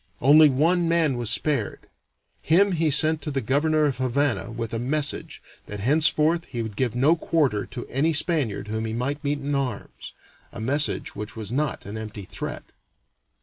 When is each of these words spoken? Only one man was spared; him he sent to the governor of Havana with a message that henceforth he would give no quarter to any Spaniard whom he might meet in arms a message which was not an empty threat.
Only 0.19 0.49
one 0.49 0.89
man 0.89 1.15
was 1.15 1.29
spared; 1.29 1.81
him 2.41 2.71
he 2.71 2.89
sent 2.89 3.21
to 3.21 3.29
the 3.29 3.39
governor 3.39 3.85
of 3.85 3.99
Havana 3.99 4.49
with 4.51 4.73
a 4.73 4.79
message 4.79 5.43
that 5.67 5.79
henceforth 5.79 6.45
he 6.45 6.63
would 6.63 6.75
give 6.75 6.95
no 6.95 7.15
quarter 7.15 7.67
to 7.67 7.85
any 7.85 8.11
Spaniard 8.11 8.67
whom 8.67 8.85
he 8.85 8.93
might 8.93 9.23
meet 9.23 9.37
in 9.37 9.53
arms 9.53 10.13
a 10.51 10.59
message 10.59 11.15
which 11.15 11.35
was 11.35 11.51
not 11.51 11.85
an 11.85 11.99
empty 11.99 12.23
threat. 12.23 12.73